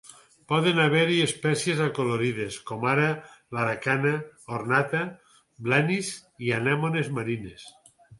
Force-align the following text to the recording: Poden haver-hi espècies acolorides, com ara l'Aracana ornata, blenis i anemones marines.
Poden 0.51 0.79
haver-hi 0.83 1.17
espècies 1.25 1.81
acolorides, 1.87 2.57
com 2.71 2.85
ara 2.91 3.09
l'Aracana 3.57 4.13
ornata, 4.61 5.03
blenis 5.69 6.11
i 6.47 6.51
anemones 6.61 7.13
marines. 7.19 7.69